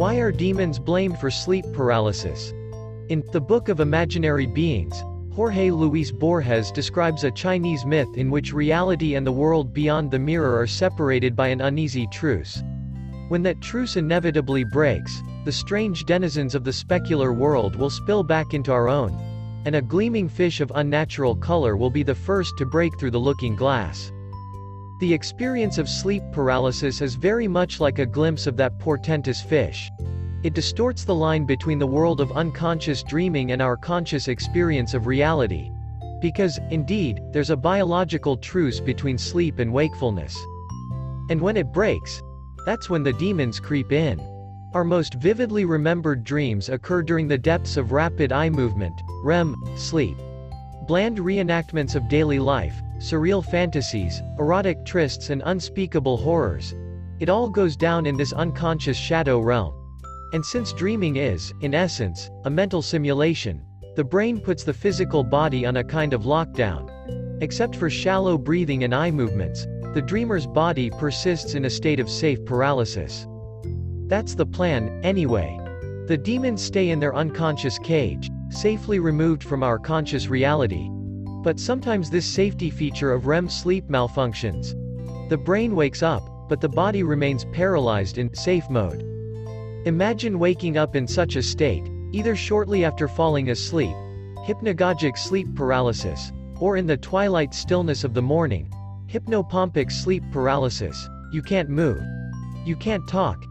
Why 0.00 0.14
are 0.14 0.32
demons 0.32 0.78
blamed 0.78 1.18
for 1.18 1.30
sleep 1.30 1.66
paralysis? 1.74 2.54
In 3.10 3.22
The 3.32 3.40
Book 3.42 3.68
of 3.68 3.80
Imaginary 3.80 4.46
Beings, 4.46 5.04
Jorge 5.34 5.70
Luis 5.70 6.10
Borges 6.10 6.72
describes 6.72 7.22
a 7.22 7.30
Chinese 7.30 7.84
myth 7.84 8.08
in 8.16 8.30
which 8.30 8.54
reality 8.54 9.16
and 9.16 9.26
the 9.26 9.30
world 9.30 9.74
beyond 9.74 10.10
the 10.10 10.18
mirror 10.18 10.58
are 10.58 10.66
separated 10.66 11.36
by 11.36 11.48
an 11.48 11.60
uneasy 11.60 12.06
truce. 12.10 12.62
When 13.28 13.42
that 13.42 13.60
truce 13.60 13.96
inevitably 13.96 14.64
breaks, 14.64 15.20
the 15.44 15.52
strange 15.52 16.06
denizens 16.06 16.54
of 16.54 16.64
the 16.64 16.72
specular 16.72 17.36
world 17.36 17.76
will 17.76 17.90
spill 17.90 18.22
back 18.22 18.54
into 18.54 18.72
our 18.72 18.88
own, 18.88 19.12
and 19.66 19.76
a 19.76 19.82
gleaming 19.82 20.30
fish 20.30 20.62
of 20.62 20.72
unnatural 20.76 21.36
color 21.36 21.76
will 21.76 21.90
be 21.90 22.04
the 22.04 22.14
first 22.14 22.56
to 22.56 22.64
break 22.64 22.98
through 22.98 23.10
the 23.10 23.20
looking 23.20 23.54
glass. 23.54 24.10
The 25.00 25.14
experience 25.14 25.78
of 25.78 25.88
sleep 25.88 26.22
paralysis 26.30 27.00
is 27.00 27.14
very 27.14 27.48
much 27.48 27.80
like 27.80 27.98
a 27.98 28.04
glimpse 28.04 28.46
of 28.46 28.58
that 28.58 28.78
portentous 28.78 29.40
fish. 29.40 29.90
It 30.42 30.52
distorts 30.52 31.04
the 31.04 31.14
line 31.14 31.46
between 31.46 31.78
the 31.78 31.86
world 31.86 32.20
of 32.20 32.30
unconscious 32.32 33.02
dreaming 33.02 33.52
and 33.52 33.62
our 33.62 33.78
conscious 33.78 34.28
experience 34.28 34.92
of 34.92 35.06
reality. 35.06 35.70
Because, 36.20 36.60
indeed, 36.70 37.22
there's 37.32 37.48
a 37.48 37.56
biological 37.56 38.36
truce 38.36 38.78
between 38.78 39.16
sleep 39.16 39.58
and 39.58 39.72
wakefulness. 39.72 40.36
And 41.30 41.40
when 41.40 41.56
it 41.56 41.72
breaks, 41.72 42.20
that's 42.66 42.90
when 42.90 43.02
the 43.02 43.14
demons 43.14 43.58
creep 43.58 43.92
in. 43.92 44.20
Our 44.74 44.84
most 44.84 45.14
vividly 45.14 45.64
remembered 45.64 46.24
dreams 46.24 46.68
occur 46.68 47.02
during 47.02 47.26
the 47.26 47.38
depths 47.38 47.78
of 47.78 47.92
rapid 47.92 48.32
eye 48.32 48.50
movement, 48.50 49.00
REM, 49.24 49.56
sleep. 49.76 50.18
Bland 50.86 51.16
reenactments 51.16 51.94
of 51.94 52.06
daily 52.10 52.38
life, 52.38 52.74
surreal 53.00 53.44
fantasies, 53.44 54.22
erotic 54.38 54.84
trysts 54.84 55.30
and 55.30 55.42
unspeakable 55.46 56.18
horrors. 56.18 56.74
It 57.18 57.30
all 57.30 57.48
goes 57.48 57.76
down 57.76 58.04
in 58.06 58.16
this 58.16 58.32
unconscious 58.34 58.96
shadow 58.96 59.40
realm. 59.40 59.74
And 60.32 60.44
since 60.44 60.72
dreaming 60.72 61.16
is, 61.16 61.52
in 61.62 61.74
essence, 61.74 62.30
a 62.44 62.50
mental 62.50 62.82
simulation, 62.82 63.62
the 63.96 64.04
brain 64.04 64.38
puts 64.38 64.64
the 64.64 64.74
physical 64.74 65.24
body 65.24 65.64
on 65.66 65.78
a 65.78 65.84
kind 65.84 66.12
of 66.12 66.22
lockdown. 66.22 66.88
Except 67.42 67.74
for 67.74 67.88
shallow 67.88 68.36
breathing 68.36 68.84
and 68.84 68.94
eye 68.94 69.10
movements, 69.10 69.66
the 69.94 70.02
dreamer's 70.02 70.46
body 70.46 70.90
persists 70.90 71.54
in 71.54 71.64
a 71.64 71.70
state 71.70 72.00
of 72.00 72.08
safe 72.08 72.44
paralysis. 72.44 73.26
That's 74.08 74.34
the 74.34 74.46
plan, 74.46 75.00
anyway. 75.02 75.58
The 76.06 76.18
demons 76.18 76.62
stay 76.62 76.90
in 76.90 77.00
their 77.00 77.14
unconscious 77.14 77.78
cage, 77.78 78.30
safely 78.50 78.98
removed 78.98 79.42
from 79.42 79.62
our 79.62 79.78
conscious 79.78 80.28
reality. 80.28 80.90
But 81.42 81.58
sometimes 81.58 82.10
this 82.10 82.26
safety 82.26 82.68
feature 82.68 83.12
of 83.12 83.26
REM 83.26 83.48
sleep 83.48 83.88
malfunctions. 83.88 84.74
The 85.30 85.38
brain 85.38 85.74
wakes 85.74 86.02
up, 86.02 86.22
but 86.48 86.60
the 86.60 86.68
body 86.68 87.02
remains 87.02 87.46
paralyzed 87.46 88.18
in 88.18 88.34
safe 88.34 88.68
mode. 88.68 89.02
Imagine 89.86 90.38
waking 90.38 90.76
up 90.76 90.96
in 90.96 91.06
such 91.06 91.36
a 91.36 91.42
state, 91.42 91.90
either 92.12 92.36
shortly 92.36 92.84
after 92.84 93.08
falling 93.08 93.50
asleep, 93.50 93.94
hypnagogic 94.46 95.16
sleep 95.16 95.46
paralysis, 95.54 96.32
or 96.58 96.76
in 96.76 96.86
the 96.86 96.96
twilight 96.96 97.54
stillness 97.54 98.04
of 98.04 98.12
the 98.12 98.20
morning, 98.20 98.70
hypnopompic 99.08 99.90
sleep 99.90 100.22
paralysis. 100.30 101.08
You 101.32 101.40
can't 101.40 101.70
move. 101.70 102.02
You 102.66 102.76
can't 102.76 103.08
talk. 103.08 103.42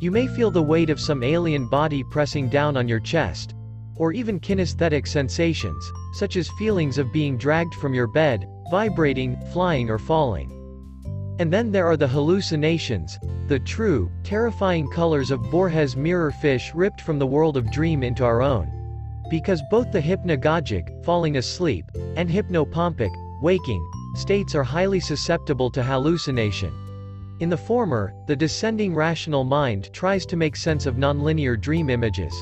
You 0.00 0.10
may 0.10 0.26
feel 0.26 0.50
the 0.50 0.62
weight 0.62 0.88
of 0.88 1.00
some 1.00 1.22
alien 1.22 1.68
body 1.68 2.02
pressing 2.10 2.48
down 2.48 2.76
on 2.76 2.88
your 2.88 3.00
chest. 3.00 3.54
Or 3.96 4.12
even 4.12 4.40
kinesthetic 4.40 5.06
sensations, 5.06 5.90
such 6.18 6.36
as 6.36 6.48
feelings 6.58 6.96
of 6.98 7.12
being 7.12 7.36
dragged 7.36 7.74
from 7.74 7.92
your 7.92 8.06
bed, 8.06 8.48
vibrating, 8.70 9.36
flying 9.52 9.90
or 9.90 9.98
falling. 9.98 10.50
And 11.38 11.52
then 11.52 11.70
there 11.70 11.86
are 11.86 11.96
the 11.96 12.08
hallucinations, 12.08 13.18
the 13.48 13.58
true, 13.58 14.10
terrifying 14.24 14.88
colors 14.88 15.30
of 15.30 15.50
Borges' 15.50 15.94
mirror 15.94 16.30
fish 16.30 16.72
ripped 16.74 17.02
from 17.02 17.18
the 17.18 17.26
world 17.26 17.58
of 17.58 17.70
dream 17.70 18.02
into 18.02 18.24
our 18.24 18.40
own. 18.40 18.72
Because 19.28 19.60
both 19.70 19.92
the 19.92 20.00
hypnagogic, 20.00 21.04
falling 21.04 21.36
asleep, 21.36 21.84
and 22.16 22.30
hypnopompic, 22.30 23.10
waking, 23.42 23.86
states 24.14 24.54
are 24.54 24.64
highly 24.64 25.00
susceptible 25.00 25.70
to 25.70 25.82
hallucination. 25.82 26.72
In 27.40 27.50
the 27.50 27.56
former, 27.58 28.14
the 28.26 28.36
descending 28.36 28.94
rational 28.94 29.44
mind 29.44 29.92
tries 29.92 30.24
to 30.26 30.36
make 30.36 30.56
sense 30.56 30.86
of 30.86 30.94
nonlinear 30.94 31.60
dream 31.60 31.90
images. 31.90 32.32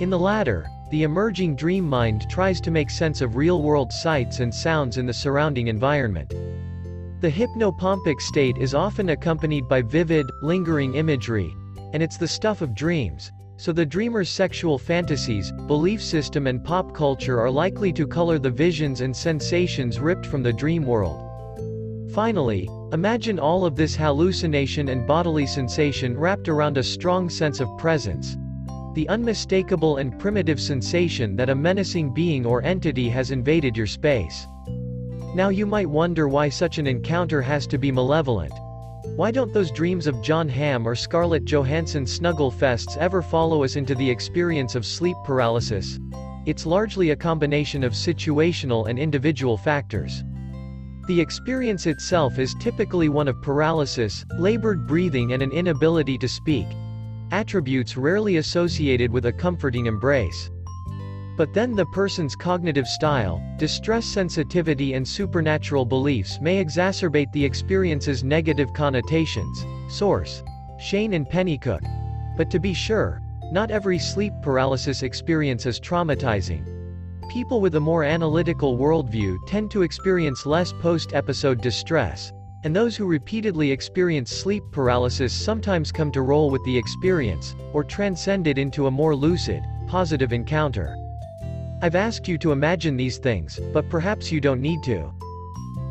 In 0.00 0.10
the 0.10 0.18
latter, 0.18 0.66
the 0.90 1.02
emerging 1.02 1.56
dream 1.56 1.88
mind 1.88 2.28
tries 2.30 2.60
to 2.60 2.70
make 2.70 2.90
sense 2.90 3.20
of 3.20 3.36
real-world 3.36 3.92
sights 3.92 4.40
and 4.40 4.54
sounds 4.54 4.98
in 4.98 5.06
the 5.06 5.12
surrounding 5.12 5.66
environment. 5.66 6.30
The 7.20 7.30
hypnopompic 7.30 8.20
state 8.20 8.56
is 8.58 8.74
often 8.74 9.08
accompanied 9.08 9.68
by 9.68 9.82
vivid, 9.82 10.30
lingering 10.42 10.94
imagery, 10.94 11.54
and 11.92 12.02
it's 12.02 12.18
the 12.18 12.28
stuff 12.28 12.60
of 12.60 12.74
dreams, 12.74 13.32
so 13.56 13.72
the 13.72 13.86
dreamer's 13.86 14.28
sexual 14.28 14.78
fantasies, 14.78 15.50
belief 15.66 16.02
system 16.02 16.46
and 16.46 16.62
pop 16.62 16.94
culture 16.94 17.40
are 17.40 17.50
likely 17.50 17.92
to 17.94 18.06
color 18.06 18.38
the 18.38 18.50
visions 18.50 19.00
and 19.00 19.16
sensations 19.16 19.98
ripped 19.98 20.26
from 20.26 20.42
the 20.42 20.52
dream 20.52 20.84
world. 20.84 21.22
Finally, 22.12 22.68
imagine 22.92 23.38
all 23.38 23.64
of 23.64 23.74
this 23.74 23.96
hallucination 23.96 24.90
and 24.90 25.06
bodily 25.06 25.46
sensation 25.46 26.16
wrapped 26.16 26.48
around 26.48 26.78
a 26.78 26.82
strong 26.82 27.28
sense 27.28 27.60
of 27.60 27.68
presence. 27.78 28.36
The 28.96 29.10
unmistakable 29.10 29.98
and 29.98 30.18
primitive 30.18 30.58
sensation 30.58 31.36
that 31.36 31.50
a 31.50 31.54
menacing 31.54 32.14
being 32.14 32.46
or 32.46 32.62
entity 32.62 33.10
has 33.10 33.30
invaded 33.30 33.76
your 33.76 33.86
space. 33.86 34.46
Now 35.34 35.50
you 35.50 35.66
might 35.66 35.90
wonder 35.90 36.28
why 36.28 36.48
such 36.48 36.78
an 36.78 36.86
encounter 36.86 37.42
has 37.42 37.66
to 37.66 37.76
be 37.76 37.92
malevolent. 37.92 38.54
Why 39.14 39.32
don't 39.32 39.52
those 39.52 39.70
dreams 39.70 40.06
of 40.06 40.22
Jon 40.22 40.48
Hamm 40.48 40.88
or 40.88 40.94
Scarlett 40.94 41.44
Johansson 41.44 42.06
snuggle 42.06 42.50
fests 42.50 42.96
ever 42.96 43.20
follow 43.20 43.64
us 43.64 43.76
into 43.76 43.94
the 43.94 44.08
experience 44.08 44.74
of 44.74 44.86
sleep 44.86 45.18
paralysis? 45.26 45.98
It's 46.46 46.64
largely 46.64 47.10
a 47.10 47.16
combination 47.16 47.84
of 47.84 47.92
situational 47.92 48.88
and 48.88 48.98
individual 48.98 49.58
factors. 49.58 50.24
The 51.06 51.20
experience 51.20 51.84
itself 51.84 52.38
is 52.38 52.54
typically 52.60 53.10
one 53.10 53.28
of 53.28 53.42
paralysis, 53.42 54.24
labored 54.38 54.86
breathing 54.86 55.34
and 55.34 55.42
an 55.42 55.52
inability 55.52 56.16
to 56.16 56.28
speak. 56.28 56.66
Attributes 57.32 57.96
rarely 57.96 58.36
associated 58.36 59.10
with 59.10 59.26
a 59.26 59.32
comforting 59.32 59.86
embrace. 59.86 60.50
But 61.36 61.52
then 61.52 61.74
the 61.74 61.86
person's 61.86 62.36
cognitive 62.36 62.86
style, 62.86 63.42
distress 63.58 64.06
sensitivity 64.06 64.94
and 64.94 65.06
supernatural 65.06 65.84
beliefs 65.84 66.40
may 66.40 66.64
exacerbate 66.64 67.30
the 67.32 67.44
experience's 67.44 68.24
negative 68.24 68.72
connotations. 68.72 69.66
Source. 69.88 70.42
Cheyne 70.78 71.14
and 71.14 71.26
Pennycook. 71.26 71.82
But 72.36 72.50
to 72.52 72.60
be 72.60 72.72
sure, 72.72 73.20
not 73.52 73.70
every 73.70 73.98
sleep 73.98 74.32
paralysis 74.40 75.02
experience 75.02 75.66
is 75.66 75.80
traumatizing. 75.80 76.64
People 77.28 77.60
with 77.60 77.74
a 77.74 77.80
more 77.80 78.04
analytical 78.04 78.78
worldview 78.78 79.36
tend 79.46 79.70
to 79.72 79.82
experience 79.82 80.46
less 80.46 80.72
post-episode 80.72 81.60
distress, 81.60 82.32
and 82.66 82.74
those 82.74 82.96
who 82.96 83.06
repeatedly 83.06 83.70
experience 83.70 84.28
sleep 84.28 84.64
paralysis 84.72 85.32
sometimes 85.32 85.92
come 85.92 86.10
to 86.10 86.22
roll 86.22 86.50
with 86.50 86.64
the 86.64 86.76
experience, 86.76 87.54
or 87.72 87.84
transcend 87.84 88.48
it 88.48 88.58
into 88.58 88.88
a 88.88 88.90
more 88.90 89.14
lucid, 89.14 89.62
positive 89.86 90.32
encounter. 90.32 90.96
I've 91.80 91.94
asked 91.94 92.26
you 92.26 92.36
to 92.38 92.50
imagine 92.50 92.96
these 92.96 93.18
things, 93.18 93.60
but 93.72 93.88
perhaps 93.88 94.32
you 94.32 94.40
don't 94.40 94.60
need 94.60 94.82
to. 94.82 95.14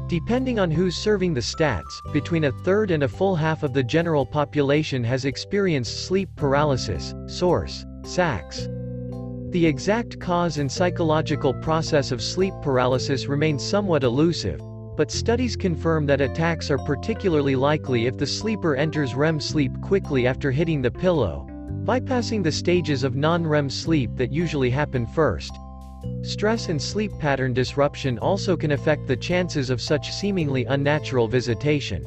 Depending 0.07 0.59
on 0.59 0.69
who's 0.69 0.97
serving 0.97 1.33
the 1.33 1.39
stats, 1.39 2.01
between 2.11 2.43
a 2.43 2.51
third 2.65 2.91
and 2.91 3.03
a 3.03 3.07
full 3.07 3.37
half 3.37 3.63
of 3.63 3.73
the 3.73 3.81
general 3.81 4.25
population 4.25 5.01
has 5.01 5.23
experienced 5.23 6.05
sleep 6.05 6.27
paralysis. 6.35 7.15
Source. 7.27 7.85
Sacks. 8.03 8.67
The 9.51 9.65
exact 9.65 10.19
cause 10.19 10.57
and 10.57 10.69
psychological 10.69 11.53
process 11.53 12.11
of 12.11 12.21
sleep 12.21 12.53
paralysis 12.61 13.27
remain 13.27 13.57
somewhat 13.57 14.03
elusive, 14.03 14.59
but 14.95 15.11
studies 15.11 15.55
confirm 15.55 16.05
that 16.05 16.21
attacks 16.21 16.71
are 16.71 16.77
particularly 16.77 17.55
likely 17.55 18.05
if 18.05 18.17
the 18.17 18.25
sleeper 18.25 18.75
enters 18.75 19.13
REM 19.15 19.39
sleep 19.39 19.71
quickly 19.81 20.25
after 20.25 20.51
hitting 20.51 20.81
the 20.81 20.91
pillow, 20.91 21.45
bypassing 21.83 22.43
the 22.43 22.51
stages 22.51 23.03
of 23.03 23.15
non-REM 23.15 23.69
sleep 23.69 24.11
that 24.15 24.31
usually 24.31 24.69
happen 24.69 25.05
first. 25.05 25.51
Stress 26.21 26.69
and 26.69 26.81
sleep 26.81 27.11
pattern 27.19 27.53
disruption 27.53 28.17
also 28.19 28.55
can 28.55 28.71
affect 28.71 29.07
the 29.07 29.15
chances 29.15 29.69
of 29.69 29.81
such 29.81 30.11
seemingly 30.11 30.65
unnatural 30.65 31.27
visitation. 31.27 32.03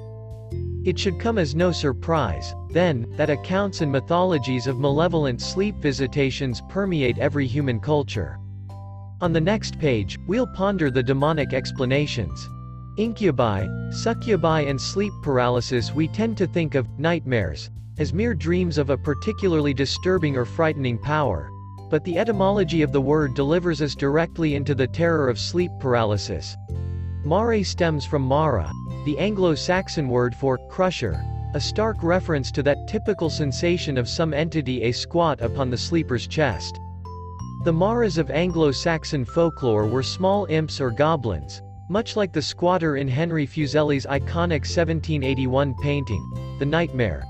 It 0.84 0.98
should 0.98 1.20
come 1.20 1.36
as 1.36 1.54
no 1.54 1.72
surprise, 1.72 2.54
then, 2.70 3.06
that 3.16 3.28
accounts 3.28 3.80
and 3.80 3.92
mythologies 3.92 4.66
of 4.66 4.78
malevolent 4.78 5.42
sleep 5.42 5.76
visitations 5.76 6.62
permeate 6.68 7.18
every 7.18 7.46
human 7.46 7.80
culture. 7.80 8.38
On 9.20 9.32
the 9.32 9.40
next 9.40 9.78
page, 9.78 10.16
we'll 10.26 10.46
ponder 10.46 10.90
the 10.90 11.02
demonic 11.02 11.52
explanations. 11.52 12.48
Incubi, 12.98 13.64
succubi 13.92 14.62
and 14.62 14.80
sleep 14.80 15.12
paralysis 15.22 15.94
We 15.94 16.08
tend 16.08 16.36
to 16.38 16.48
think 16.48 16.74
of 16.74 16.98
nightmares 16.98 17.70
as 17.96 18.12
mere 18.12 18.34
dreams 18.34 18.76
of 18.76 18.90
a 18.90 18.96
particularly 18.96 19.72
disturbing 19.72 20.36
or 20.36 20.44
frightening 20.44 20.98
power. 20.98 21.48
But 21.90 22.02
the 22.02 22.18
etymology 22.18 22.82
of 22.82 22.90
the 22.90 23.00
word 23.00 23.34
delivers 23.34 23.80
us 23.80 23.94
directly 23.94 24.56
into 24.56 24.74
the 24.74 24.88
terror 24.88 25.28
of 25.28 25.38
sleep 25.38 25.70
paralysis. 25.78 26.56
Mare 27.24 27.62
stems 27.62 28.04
from 28.04 28.22
Mara, 28.22 28.68
the 29.04 29.16
Anglo-Saxon 29.20 30.08
word 30.08 30.34
for 30.34 30.58
crusher, 30.68 31.22
a 31.54 31.60
stark 31.60 32.02
reference 32.02 32.50
to 32.50 32.64
that 32.64 32.88
typical 32.88 33.30
sensation 33.30 33.96
of 33.96 34.08
some 34.08 34.34
entity 34.34 34.82
a 34.82 34.90
squat 34.90 35.40
upon 35.40 35.70
the 35.70 35.78
sleeper's 35.78 36.26
chest. 36.26 36.80
The 37.64 37.72
Maras 37.72 38.18
of 38.18 38.28
Anglo-Saxon 38.32 39.24
folklore 39.24 39.86
were 39.86 40.02
small 40.02 40.46
imps 40.46 40.80
or 40.80 40.90
goblins, 40.90 41.62
much 41.88 42.16
like 42.16 42.32
the 42.32 42.42
squatter 42.42 42.98
in 42.98 43.08
Henry 43.08 43.46
Fuseli's 43.46 44.04
iconic 44.04 44.66
1781 44.68 45.74
painting, 45.82 46.56
The 46.58 46.66
Nightmare. 46.66 47.24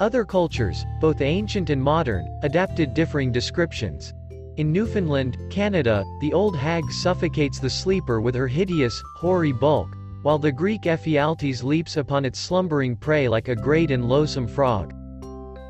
Other 0.00 0.24
cultures, 0.24 0.84
both 1.00 1.20
ancient 1.20 1.70
and 1.70 1.80
modern, 1.80 2.26
adapted 2.42 2.94
differing 2.94 3.30
descriptions. 3.30 4.12
In 4.56 4.72
Newfoundland, 4.72 5.38
Canada, 5.50 6.04
the 6.20 6.32
old 6.32 6.56
hag 6.56 6.84
suffocates 6.90 7.60
the 7.60 7.70
sleeper 7.70 8.20
with 8.20 8.34
her 8.34 8.48
hideous, 8.48 9.00
hoary 9.18 9.52
bulk, 9.52 9.96
while 10.22 10.38
the 10.38 10.50
Greek 10.50 10.82
Ephialtes 10.82 11.62
leaps 11.62 11.96
upon 11.96 12.24
its 12.24 12.40
slumbering 12.40 12.96
prey 12.96 13.28
like 13.28 13.48
a 13.48 13.54
great 13.54 13.92
and 13.92 14.08
loathsome 14.08 14.48
frog. 14.48 14.92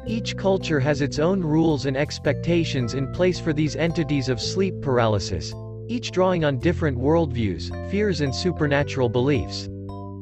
Each 0.06 0.34
culture 0.36 0.80
has 0.80 1.02
its 1.02 1.18
own 1.18 1.42
rules 1.42 1.84
and 1.84 1.96
expectations 1.96 2.94
in 2.94 3.12
place 3.12 3.38
for 3.38 3.52
these 3.52 3.76
entities 3.76 4.28
of 4.30 4.40
sleep 4.40 4.80
paralysis, 4.80 5.52
each 5.88 6.10
drawing 6.10 6.44
on 6.44 6.58
different 6.58 6.98
worldviews, 6.98 7.70
fears 7.90 8.20
and 8.20 8.34
supernatural 8.34 9.08
beliefs. 9.08 9.68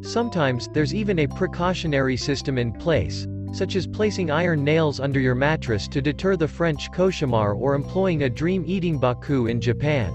Sometimes, 0.02 0.68
there's 0.68 0.94
even 0.94 1.20
a 1.20 1.26
precautionary 1.26 2.16
system 2.16 2.58
in 2.58 2.72
place, 2.72 3.26
such 3.52 3.76
as 3.76 3.86
placing 3.86 4.30
iron 4.30 4.64
nails 4.64 5.00
under 5.00 5.20
your 5.20 5.34
mattress 5.34 5.88
to 5.88 6.02
deter 6.02 6.36
the 6.36 6.48
French 6.48 6.90
cauchemar 6.92 7.54
or 7.56 7.74
employing 7.74 8.24
a 8.24 8.30
dream-eating 8.30 8.98
baku 8.98 9.46
in 9.46 9.60
Japan. 9.60 10.12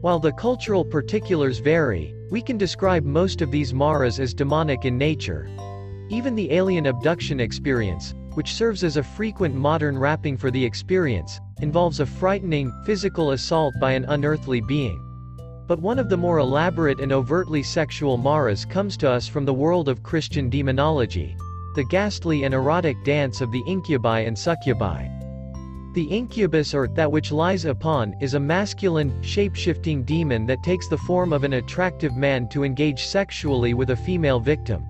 While 0.00 0.20
the 0.20 0.32
cultural 0.32 0.84
particulars 0.84 1.58
vary, 1.58 2.14
we 2.30 2.40
can 2.40 2.58
describe 2.58 3.04
most 3.04 3.42
of 3.42 3.50
these 3.50 3.74
maras 3.74 4.20
as 4.20 4.34
demonic 4.34 4.84
in 4.84 4.96
nature. 4.96 5.48
Even 6.10 6.34
the 6.34 6.52
alien 6.52 6.86
abduction 6.86 7.40
experience, 7.40 8.14
which 8.34 8.54
serves 8.54 8.84
as 8.84 8.96
a 8.96 9.02
frequent 9.02 9.54
modern 9.54 9.98
wrapping 9.98 10.36
for 10.36 10.50
the 10.50 10.64
experience, 10.64 11.40
involves 11.60 12.00
a 12.00 12.06
frightening, 12.06 12.72
physical 12.84 13.30
assault 13.30 13.74
by 13.80 13.92
an 13.92 14.04
unearthly 14.06 14.60
being. 14.60 15.00
But 15.66 15.80
one 15.80 15.98
of 15.98 16.08
the 16.08 16.16
more 16.16 16.38
elaborate 16.38 17.00
and 17.00 17.12
overtly 17.12 17.62
sexual 17.62 18.16
maras 18.16 18.64
comes 18.64 18.96
to 18.98 19.10
us 19.10 19.26
from 19.26 19.44
the 19.44 19.54
world 19.54 19.88
of 19.88 20.02
Christian 20.02 20.50
demonology 20.50 21.36
the 21.74 21.84
ghastly 21.84 22.44
and 22.44 22.54
erotic 22.54 23.02
dance 23.04 23.40
of 23.40 23.50
the 23.50 23.62
incubi 23.66 24.20
and 24.20 24.38
succubi. 24.38 25.08
The 25.94 26.04
incubus 26.04 26.72
or 26.72 26.88
that 26.88 27.10
which 27.10 27.32
lies 27.32 27.64
upon 27.64 28.14
is 28.20 28.34
a 28.34 28.40
masculine, 28.40 29.22
shape-shifting 29.22 30.04
demon 30.04 30.46
that 30.46 30.62
takes 30.62 30.88
the 30.88 30.98
form 30.98 31.32
of 31.32 31.44
an 31.44 31.54
attractive 31.54 32.16
man 32.16 32.48
to 32.50 32.64
engage 32.64 33.04
sexually 33.06 33.74
with 33.74 33.90
a 33.90 33.96
female 33.96 34.38
victim. 34.38 34.84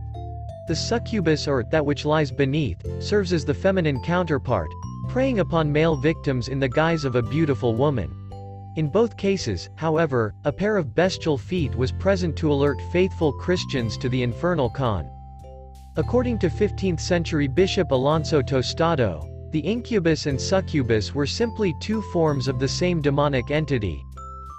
The 0.66 0.76
succubus 0.76 1.46
or 1.46 1.62
that 1.70 1.84
which 1.84 2.06
lies 2.06 2.30
beneath 2.30 2.78
serves 2.98 3.32
as 3.32 3.44
the 3.44 3.52
feminine 3.52 4.00
counterpart, 4.02 4.70
preying 5.08 5.40
upon 5.40 5.70
male 5.70 5.94
victims 5.94 6.48
in 6.48 6.58
the 6.58 6.68
guise 6.68 7.04
of 7.04 7.16
a 7.16 7.22
beautiful 7.22 7.74
woman. 7.74 8.10
In 8.76 8.88
both 8.88 9.16
cases, 9.16 9.68
however, 9.76 10.34
a 10.44 10.52
pair 10.52 10.76
of 10.76 10.94
bestial 10.94 11.36
feet 11.36 11.74
was 11.76 11.92
present 11.92 12.34
to 12.36 12.50
alert 12.50 12.80
faithful 12.90 13.32
Christians 13.32 13.98
to 13.98 14.08
the 14.08 14.22
infernal 14.22 14.70
con. 14.70 15.08
According 15.96 16.38
to 16.40 16.48
15th-century 16.48 17.46
Bishop 17.46 17.90
Alonso 17.90 18.40
Tostado, 18.40 19.28
the 19.52 19.60
incubus 19.60 20.26
and 20.26 20.40
succubus 20.40 21.14
were 21.14 21.26
simply 21.26 21.74
two 21.78 22.02
forms 22.10 22.48
of 22.48 22.58
the 22.58 22.66
same 22.66 23.00
demonic 23.00 23.50
entity. 23.50 24.02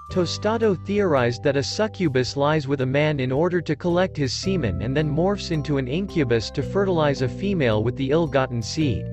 Tostado 0.09 0.75
theorized 0.75 1.43
that 1.43 1.57
a 1.57 1.63
succubus 1.63 2.37
lies 2.37 2.67
with 2.67 2.81
a 2.81 2.85
man 2.85 3.19
in 3.19 3.31
order 3.31 3.59
to 3.59 3.75
collect 3.75 4.15
his 4.15 4.31
semen 4.31 4.81
and 4.81 4.95
then 4.95 5.09
morphs 5.09 5.51
into 5.51 5.77
an 5.77 5.87
incubus 5.87 6.49
to 6.51 6.61
fertilize 6.61 7.21
a 7.21 7.27
female 7.27 7.83
with 7.83 7.95
the 7.97 8.11
ill-gotten 8.11 8.61
seed. 8.61 9.05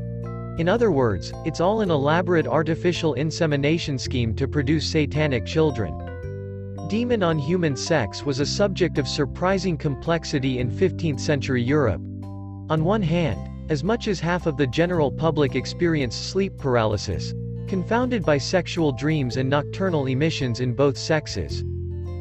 In 0.58 0.68
other 0.68 0.92
words, 0.92 1.32
it's 1.46 1.60
all 1.60 1.80
an 1.80 1.90
elaborate 1.90 2.46
artificial 2.46 3.14
insemination 3.14 3.98
scheme 3.98 4.34
to 4.34 4.46
produce 4.46 4.86
satanic 4.86 5.46
children. 5.46 5.96
Demon 6.88 7.22
on 7.22 7.38
human 7.38 7.74
sex 7.74 8.22
was 8.22 8.38
a 8.38 8.46
subject 8.46 8.98
of 8.98 9.08
surprising 9.08 9.78
complexity 9.78 10.58
in 10.58 10.70
15th-century 10.70 11.62
Europe. 11.62 12.02
On 12.68 12.84
one 12.84 13.02
hand, 13.02 13.40
as 13.70 13.82
much 13.82 14.08
as 14.08 14.20
half 14.20 14.46
of 14.46 14.58
the 14.58 14.66
general 14.66 15.10
public 15.10 15.54
experienced 15.54 16.30
sleep 16.30 16.58
paralysis, 16.58 17.32
confounded 17.72 18.22
by 18.22 18.36
sexual 18.36 18.92
dreams 18.92 19.38
and 19.38 19.48
nocturnal 19.48 20.04
emissions 20.04 20.60
in 20.60 20.74
both 20.74 20.94
sexes. 20.94 21.64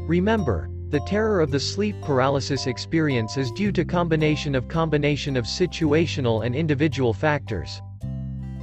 Remember, 0.07 0.69
the 0.87 1.01
terror 1.01 1.41
of 1.41 1.51
the 1.51 1.59
sleep 1.59 1.93
paralysis 2.01 2.67
experience 2.67 3.35
is 3.35 3.51
due 3.51 3.69
to 3.69 3.83
combination 3.83 4.55
of 4.55 4.69
combination 4.69 5.35
of 5.35 5.43
situational 5.43 6.45
and 6.45 6.55
individual 6.55 7.13
factors. 7.13 7.81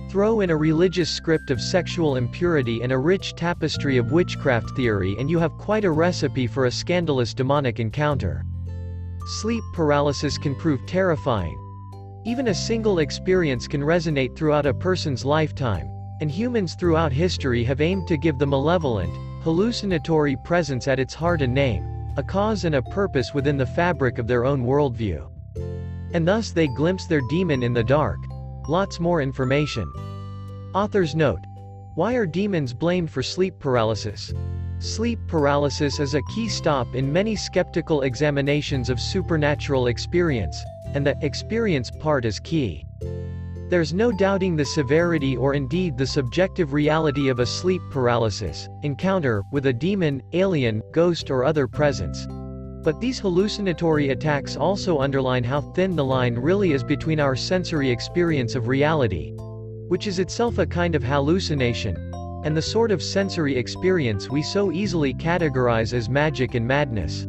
Throw 0.08 0.40
in 0.40 0.48
a 0.48 0.56
religious 0.56 1.10
script 1.10 1.50
of 1.50 1.60
sexual 1.60 2.16
impurity 2.16 2.80
and 2.80 2.90
a 2.90 2.96
rich 2.96 3.34
tapestry 3.34 3.98
of 3.98 4.10
witchcraft 4.10 4.70
theory 4.74 5.14
and 5.18 5.28
you 5.28 5.38
have 5.38 5.58
quite 5.58 5.84
a 5.84 5.90
recipe 5.90 6.46
for 6.46 6.64
a 6.64 6.70
scandalous 6.70 7.34
demonic 7.34 7.80
encounter. 7.80 8.46
Sleep 9.42 9.62
paralysis 9.74 10.38
can 10.38 10.54
prove 10.54 10.80
terrifying, 10.86 11.58
even 12.24 12.48
a 12.48 12.54
single 12.54 13.00
experience 13.00 13.68
can 13.68 13.82
resonate 13.82 14.34
throughout 14.34 14.64
a 14.64 14.72
person's 14.72 15.26
lifetime, 15.26 15.86
and 16.20 16.30
humans 16.30 16.74
throughout 16.74 17.12
history 17.12 17.62
have 17.64 17.80
aimed 17.80 18.06
to 18.08 18.16
give 18.16 18.38
the 18.38 18.46
malevolent, 18.46 19.12
hallucinatory 19.42 20.36
presence 20.44 20.88
at 20.88 20.98
its 20.98 21.14
heart 21.14 21.42
a 21.42 21.46
name, 21.46 22.12
a 22.16 22.22
cause 22.22 22.64
and 22.64 22.74
a 22.74 22.82
purpose 22.82 23.32
within 23.34 23.56
the 23.56 23.66
fabric 23.66 24.18
of 24.18 24.26
their 24.26 24.44
own 24.44 24.64
worldview. 24.64 25.30
And 26.12 26.26
thus 26.26 26.50
they 26.50 26.66
glimpse 26.68 27.06
their 27.06 27.22
demon 27.28 27.62
in 27.62 27.72
the 27.72 27.84
dark. 27.84 28.18
Lots 28.68 28.98
more 28.98 29.22
information. 29.22 29.90
Author's 30.74 31.14
note. 31.14 31.40
Why 31.94 32.14
are 32.14 32.26
demons 32.26 32.74
blamed 32.74 33.10
for 33.10 33.22
sleep 33.22 33.58
paralysis? 33.58 34.32
Sleep 34.80 35.18
paralysis 35.26 35.98
is 35.98 36.14
a 36.14 36.22
key 36.34 36.48
stop 36.48 36.94
in 36.94 37.12
many 37.12 37.34
skeptical 37.34 38.02
examinations 38.02 38.90
of 38.90 39.00
supernatural 39.00 39.88
experience, 39.88 40.62
and 40.94 41.06
the 41.06 41.16
experience 41.22 41.90
part 41.90 42.24
is 42.24 42.38
key. 42.38 42.87
There's 43.70 43.92
no 43.92 44.10
doubting 44.10 44.56
the 44.56 44.64
severity 44.64 45.36
or 45.36 45.52
indeed 45.52 45.98
the 45.98 46.06
subjective 46.06 46.72
reality 46.72 47.28
of 47.28 47.38
a 47.38 47.44
sleep 47.44 47.82
paralysis 47.90 48.66
encounter 48.82 49.42
with 49.52 49.66
a 49.66 49.72
demon, 49.74 50.22
alien, 50.32 50.82
ghost 50.90 51.30
or 51.30 51.44
other 51.44 51.68
presence. 51.68 52.26
But 52.82 52.98
these 52.98 53.18
hallucinatory 53.18 54.08
attacks 54.08 54.56
also 54.56 55.00
underline 55.00 55.44
how 55.44 55.60
thin 55.60 55.96
the 55.96 56.04
line 56.04 56.34
really 56.34 56.72
is 56.72 56.82
between 56.82 57.20
our 57.20 57.36
sensory 57.36 57.90
experience 57.90 58.54
of 58.54 58.68
reality, 58.68 59.34
which 59.88 60.06
is 60.06 60.18
itself 60.18 60.56
a 60.56 60.64
kind 60.64 60.94
of 60.94 61.02
hallucination, 61.02 61.94
and 62.44 62.56
the 62.56 62.62
sort 62.62 62.90
of 62.90 63.02
sensory 63.02 63.54
experience 63.54 64.30
we 64.30 64.40
so 64.40 64.72
easily 64.72 65.12
categorize 65.12 65.92
as 65.92 66.08
magic 66.08 66.54
and 66.54 66.66
madness. 66.66 67.26